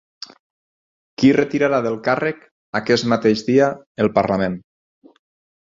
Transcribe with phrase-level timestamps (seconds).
[1.21, 2.41] Qui retirarà del càrrec
[2.83, 3.71] aquest mateix dia
[4.07, 4.59] el parlament?